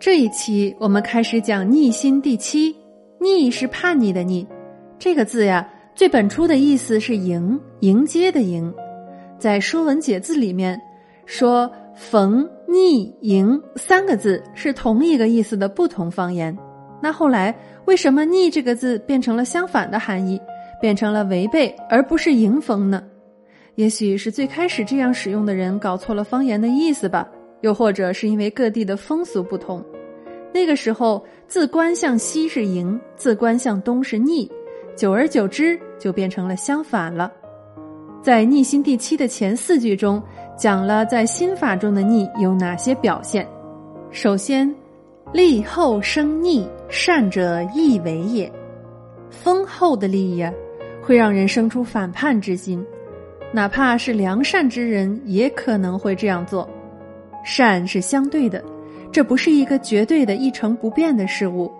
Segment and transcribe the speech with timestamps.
[0.00, 2.74] 这一期我们开始讲逆心第七，
[3.18, 4.46] 逆是叛逆的逆，
[4.98, 8.72] 这个字呀，最本初的意思是迎迎接的迎，
[9.38, 10.80] 在《说文解字》里面
[11.26, 16.56] 说“逢逆迎”三个字是同一个意思的不同方言。
[17.02, 17.54] 那后来
[17.84, 20.40] 为什么“逆”这个字变成了相反的含义，
[20.80, 23.02] 变成了违背而不是迎逢呢？
[23.74, 27.28] 也许是最开始这样使用的人搞错了方言的意思吧。
[27.60, 29.84] 又或者是因为各地的风俗不同，
[30.52, 34.50] 那个时候自关向西是迎，自关向东是逆，
[34.96, 37.32] 久而久之就变成了相反了。
[38.22, 40.22] 在逆心第七的前四句中，
[40.56, 43.48] 讲了在心法中的逆有哪些表现。
[44.10, 44.74] 首先，
[45.32, 48.50] 立后生逆，善者易为也。
[49.30, 50.52] 丰厚的利益啊，
[51.00, 52.84] 会让人生出反叛之心，
[53.52, 56.68] 哪怕是良善之人，也可能会这样做。
[57.44, 58.62] 善是相对的，
[59.12, 61.70] 这不是一个绝对的一成不变的事物。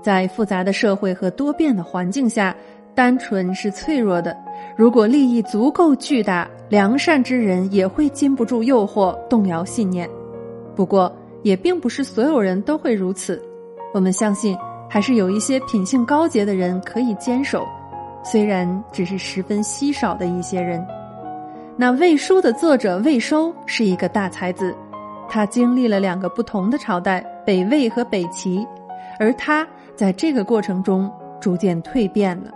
[0.00, 2.54] 在复杂的社会和多变的环境下，
[2.94, 4.36] 单纯是脆弱的。
[4.76, 10.08] 如果利益足够巨大，良善之人也会禁不住诱惑，动摇信念。
[10.76, 13.42] 不过，也并不是所有人都会如此。
[13.92, 14.56] 我们相信，
[14.88, 17.66] 还是有一些品性高洁的人可以坚守，
[18.22, 20.84] 虽然只是十分稀少的一些人。
[21.76, 24.74] 那《魏书》的作者魏收是一个大才子。
[25.28, 28.66] 他经历了两个不同的朝代，北魏和北齐，
[29.20, 32.50] 而他在这个过程中逐渐蜕变了。